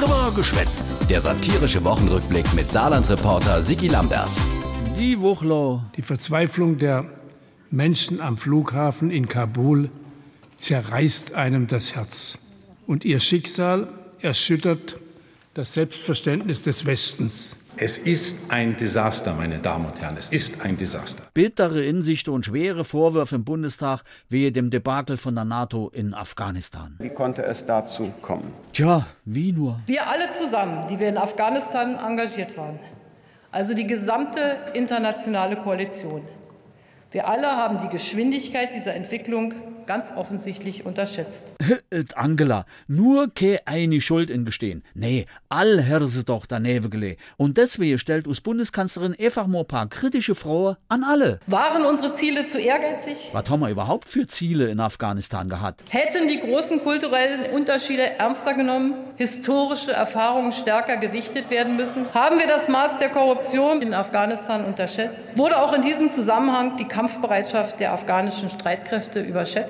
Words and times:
Drüber 0.00 0.32
geschwätzt. 0.34 0.86
Der 1.10 1.20
satirische 1.20 1.84
Wochenrückblick 1.84 2.54
mit 2.54 2.70
Saarland-Reporter 2.70 3.60
Sigi 3.60 3.86
Lambert. 3.86 4.30
Die 4.98 5.20
Wuchlo. 5.20 5.82
Die 5.94 6.00
Verzweiflung 6.00 6.78
der 6.78 7.04
Menschen 7.70 8.18
am 8.22 8.38
Flughafen 8.38 9.10
in 9.10 9.28
Kabul 9.28 9.90
zerreißt 10.56 11.34
einem 11.34 11.66
das 11.66 11.94
Herz. 11.94 12.38
Und 12.86 13.04
ihr 13.04 13.20
Schicksal 13.20 13.88
erschüttert 14.20 14.96
das 15.52 15.74
Selbstverständnis 15.74 16.62
des 16.62 16.86
Westens. 16.86 17.58
Es 17.82 17.96
ist 17.96 18.36
ein 18.50 18.76
Desaster, 18.76 19.32
meine 19.32 19.58
Damen 19.58 19.86
und 19.86 19.98
Herren. 20.02 20.18
Es 20.18 20.28
ist 20.28 20.60
ein 20.60 20.76
Desaster. 20.76 21.22
Bittere 21.32 21.82
Insichte 21.82 22.30
und 22.30 22.44
schwere 22.44 22.84
Vorwürfe 22.84 23.36
im 23.36 23.44
Bundestag 23.46 24.02
wehe 24.28 24.52
dem 24.52 24.68
Debakel 24.68 25.16
von 25.16 25.34
der 25.34 25.46
NATO 25.46 25.90
in 25.94 26.12
Afghanistan. 26.12 26.96
Wie 26.98 27.08
konnte 27.08 27.42
es 27.42 27.64
dazu 27.64 28.12
kommen? 28.20 28.52
Tja, 28.74 29.06
wie 29.24 29.52
nur? 29.52 29.80
Wir 29.86 30.06
alle 30.06 30.30
zusammen, 30.32 30.88
die 30.90 31.00
wir 31.00 31.08
in 31.08 31.16
Afghanistan 31.16 31.96
engagiert 31.96 32.54
waren, 32.58 32.78
also 33.50 33.72
die 33.72 33.86
gesamte 33.86 34.58
internationale 34.74 35.56
Koalition, 35.56 36.20
wir 37.12 37.26
alle 37.26 37.46
haben 37.46 37.78
die 37.80 37.88
Geschwindigkeit 37.88 38.74
dieser 38.74 38.94
Entwicklung 38.94 39.54
ganz 39.86 40.12
offensichtlich 40.14 40.84
unterschätzt. 40.86 41.52
Angela, 42.14 42.66
nur 42.88 43.28
ke 43.28 43.60
eine 43.66 44.00
Schuld 44.00 44.30
in 44.30 44.44
gestehen. 44.44 44.82
Nee, 44.94 45.26
all 45.48 45.80
herse 45.80 46.24
doch 46.24 46.46
daneben 46.46 46.90
gelegt. 46.90 47.20
Und 47.36 47.56
deswegen 47.56 47.98
stellt 47.98 48.26
uns 48.26 48.40
Bundeskanzlerin 48.40 49.16
einfach 49.20 49.46
mal 49.46 49.60
ein 49.60 49.66
paar 49.66 49.88
kritische 49.88 50.34
Fragen 50.34 50.76
an 50.88 51.04
alle. 51.04 51.40
Waren 51.46 51.84
unsere 51.84 52.14
Ziele 52.14 52.46
zu 52.46 52.58
ehrgeizig? 52.58 53.30
Was 53.32 53.48
haben 53.48 53.60
wir 53.60 53.68
überhaupt 53.68 54.08
für 54.08 54.26
Ziele 54.26 54.68
in 54.68 54.80
Afghanistan 54.80 55.48
gehabt? 55.48 55.82
Hätten 55.90 56.28
die 56.28 56.40
großen 56.40 56.82
kulturellen 56.82 57.52
Unterschiede 57.52 58.18
ernster 58.18 58.54
genommen, 58.54 58.94
historische 59.16 59.92
Erfahrungen 59.92 60.52
stärker 60.52 60.96
gewichtet 60.96 61.50
werden 61.50 61.76
müssen? 61.76 62.12
Haben 62.12 62.38
wir 62.38 62.46
das 62.46 62.68
Maß 62.68 62.98
der 62.98 63.10
Korruption 63.10 63.82
in 63.82 63.94
Afghanistan 63.94 64.64
unterschätzt? 64.64 65.36
Wurde 65.36 65.58
auch 65.58 65.72
in 65.72 65.82
diesem 65.82 66.12
Zusammenhang 66.12 66.76
die 66.76 66.86
Kampfbereitschaft 66.86 67.80
der 67.80 67.92
afghanischen 67.92 68.48
Streitkräfte 68.48 69.20
überschätzt? 69.20 69.69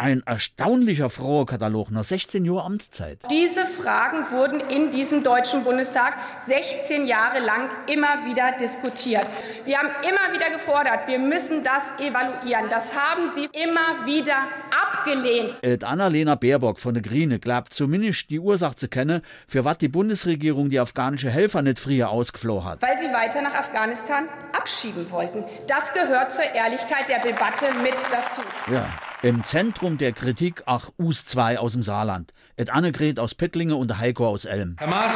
Ein 0.00 0.22
erstaunlicher 0.24 1.10
froher 1.10 1.44
Katalog 1.44 1.90
nach 1.90 2.04
16 2.04 2.44
Jahren 2.44 2.66
Amtszeit. 2.66 3.18
Diese 3.32 3.66
Fragen 3.66 4.30
wurden 4.30 4.60
in 4.60 4.92
diesem 4.92 5.24
Deutschen 5.24 5.64
Bundestag 5.64 6.14
16 6.46 7.04
Jahre 7.04 7.40
lang 7.40 7.68
immer 7.88 8.24
wieder 8.24 8.52
diskutiert. 8.60 9.26
Wir 9.64 9.78
haben 9.78 9.88
immer 10.08 10.32
wieder 10.32 10.50
gefordert, 10.52 11.08
wir 11.08 11.18
müssen 11.18 11.64
das 11.64 11.82
evaluieren. 11.98 12.66
Das 12.70 12.94
haben 12.94 13.28
Sie 13.28 13.48
immer 13.52 14.06
wieder 14.06 14.36
abgelehnt. 14.70 15.54
Et 15.62 15.82
Annalena 15.82 16.36
Baerbock 16.36 16.78
von 16.78 16.94
der 16.94 17.02
Grüne 17.02 17.40
glaubt 17.40 17.74
zumindest 17.74 18.30
die 18.30 18.38
Ursache 18.38 18.76
zu 18.76 18.86
kennen, 18.86 19.22
für 19.48 19.64
was 19.64 19.78
die 19.78 19.88
Bundesregierung 19.88 20.68
die 20.68 20.78
afghanische 20.78 21.28
Helfer 21.28 21.62
nicht 21.62 21.80
früher 21.80 22.10
ausgeflohen 22.10 22.64
hat. 22.64 22.82
Weil 22.82 23.00
sie 23.00 23.12
weiter 23.12 23.42
nach 23.42 23.54
Afghanistan 23.54 24.28
abschieben 24.56 25.10
wollten. 25.10 25.42
Das 25.66 25.92
gehört 25.92 26.32
zur 26.32 26.44
Ehrlichkeit 26.44 27.08
der 27.08 27.18
Debatte 27.18 27.66
mit 27.82 27.96
dazu. 28.12 28.42
Ja, 28.72 28.86
im 29.22 29.42
Zentrum 29.42 29.98
der 29.98 30.12
Kritik 30.12 30.62
ach 30.66 30.90
Us 30.98 31.24
2 31.24 31.58
aus 31.58 31.72
dem 31.72 31.82
Saarland. 31.82 32.32
Et 32.56 32.70
Annegret 32.70 33.18
aus 33.18 33.34
Pittlinge 33.34 33.74
und 33.74 33.88
der 33.88 33.98
Heiko 33.98 34.28
aus 34.28 34.44
Elm. 34.44 34.76
Herr 34.78 34.88
Maas, 34.88 35.12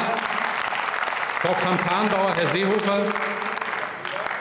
Frau 1.41 1.53
Kramp-Karrenbauer, 1.53 2.35
Herr 2.35 2.47
Seehofer, 2.49 3.13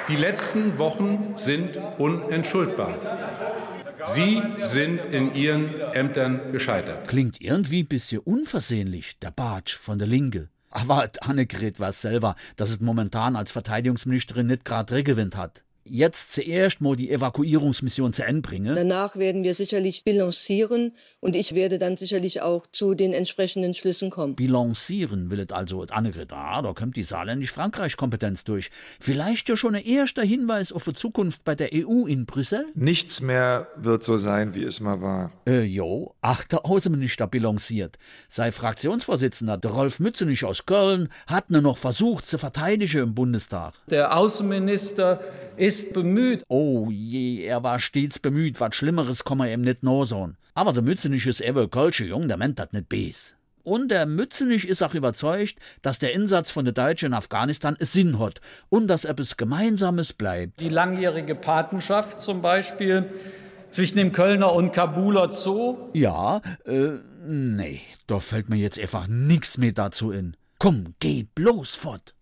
die 0.08 0.16
letzten 0.16 0.78
Wochen 0.78 1.34
sind 1.38 1.78
unentschuldbar. 1.98 2.96
Sie 4.06 4.42
sind 4.62 5.06
in 5.06 5.36
Ihren 5.36 5.80
Ämtern 5.94 6.52
gescheitert. 6.52 7.08
Klingt 7.08 7.40
irgendwie 7.40 7.84
ein 7.84 7.88
bisschen 7.88 8.20
unversehentlich, 8.20 9.20
der 9.20 9.30
Bartsch 9.30 9.76
von 9.76 10.00
der 10.00 10.08
Linke. 10.08 10.50
Aber 10.72 11.08
Annegret 11.22 11.80
weiß 11.80 12.02
selber, 12.02 12.36
dass 12.56 12.70
es 12.70 12.80
momentan 12.80 13.36
als 13.36 13.52
Verteidigungsministerin 13.52 14.48
nicht 14.48 14.66
gerade 14.66 14.96
Regewinnt 14.96 15.38
hat 15.38 15.64
jetzt 15.84 16.34
zuerst 16.34 16.82
mal 16.82 16.96
die 16.96 17.10
Evakuierungsmission 17.10 18.14
zu 18.14 18.24
Ende 18.24 18.42
bringen. 18.42 18.76
Danach 18.76 19.16
werden 19.16 19.44
wir 19.44 19.56
sicherlich 19.56 20.04
bilanzieren 20.04 20.94
und 21.20 21.36
ich 21.36 21.56
werde 21.56 21.80
dann 21.80 21.98
sicherlich 21.98 22.42
auch 22.42 22.68
zu 22.68 22.94
den 22.94 23.14
entsprechenden 23.14 23.74
Schlüssen 23.74 24.10
kommen. 24.10 24.36
Bilanzieren 24.36 25.32
will 25.32 25.40
es 25.40 25.52
also 25.52 25.82
Annegret. 25.90 26.32
Ah, 26.32 26.62
da 26.62 26.74
kommt 26.74 26.96
die 26.96 27.04
saarländisch-Frankreich-Kompetenz 27.04 28.44
durch. 28.44 28.70
Vielleicht 29.00 29.50
ja 29.50 29.56
schon 29.56 29.76
ein 29.76 29.84
erster 29.84 30.24
Hinweis 30.24 30.72
auf 30.72 30.84
die 30.86 30.94
Zukunft 30.94 31.44
bei 31.44 31.56
der 31.56 31.70
EU 31.74 32.06
in 32.06 32.26
Brüssel? 32.26 32.68
Nichts 32.74 33.22
mehr 33.22 33.68
wird 33.76 34.04
so 34.04 34.18
sein, 34.18 34.54
wie 34.54 34.64
es 34.64 34.80
mal 34.80 35.02
war. 35.02 35.32
Äh, 35.48 35.64
jo, 35.64 36.14
ach, 36.22 36.46
der 36.46 36.66
Außenminister 36.66 37.28
bilanziert. 37.28 37.98
Sei 38.30 38.52
Fraktionsvorsitzender, 38.52 39.58
der 39.58 39.72
Rolf 39.72 40.00
Mützenich 40.00 40.46
aus 40.46 40.66
Köln, 40.66 41.10
hat 41.28 41.50
nur 41.50 41.62
noch 41.62 41.78
versucht 41.78 42.28
zu 42.28 42.38
verteidigen 42.38 43.04
im 43.04 43.16
Bundestag. 43.16 43.74
Der 43.88 44.16
Außenminister 44.16 45.22
ist 45.58 45.71
bemüht. 45.94 46.44
Oh 46.48 46.90
je, 46.90 47.44
er 47.44 47.64
war 47.64 47.80
stets 47.80 48.20
bemüht, 48.20 48.60
was 48.60 48.76
Schlimmeres 48.76 49.24
kann 49.24 49.38
man 49.38 49.50
ihm 49.50 49.62
nicht 49.62 49.84
nachsagen. 49.84 50.38
Aber 50.54 50.74
der 50.74 50.84
Mützenich 50.84 51.26
ist 51.28 51.42
ever 51.42 51.68
Kölsche 51.68 52.06
Jung, 52.06 52.28
der 52.28 52.38
meint 52.38 52.60
das 52.60 52.72
nicht 52.74 52.90
bes. 52.90 53.36
Und 53.64 53.90
der 53.90 54.06
Mützenich 54.06 54.68
ist 54.68 54.82
auch 54.82 54.94
überzeugt, 54.94 55.56
dass 55.82 56.00
der 56.00 56.14
Einsatz 56.14 56.50
von 56.52 56.66
den 56.66 56.74
Deutschen 56.74 57.08
in 57.08 57.14
Afghanistan 57.14 57.78
Sinn 57.80 58.20
hat 58.20 58.42
und 58.70 58.88
dass 58.88 59.06
etwas 59.06 59.38
Gemeinsames 59.38 60.14
bleibt. 60.14 60.60
Die 60.60 60.70
langjährige 60.70 61.36
Patenschaft 61.36 62.22
zum 62.22 62.42
Beispiel 62.42 63.10
zwischen 63.70 63.98
dem 63.98 64.12
Kölner 64.12 64.54
und 64.54 64.72
Kabuler 64.74 65.32
Zoo? 65.32 65.90
Ja, 65.94 66.42
äh, 66.66 66.90
nee, 67.26 67.82
da 68.08 68.20
fällt 68.20 68.50
mir 68.50 68.58
jetzt 68.58 68.80
einfach 68.80 69.08
nichts 69.08 69.58
mehr 69.58 69.72
dazu 69.72 70.12
in. 70.12 70.36
Komm, 70.58 70.96
geh 71.00 71.26
bloß 71.36 71.76
fort. 71.76 72.16